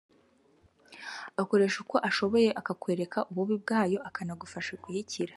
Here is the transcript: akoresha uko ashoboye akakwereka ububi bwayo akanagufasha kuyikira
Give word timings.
akoresha 1.41 1.77
uko 1.83 1.95
ashoboye 2.09 2.49
akakwereka 2.59 3.17
ububi 3.31 3.55
bwayo 3.63 3.97
akanagufasha 4.09 4.73
kuyikira 4.83 5.29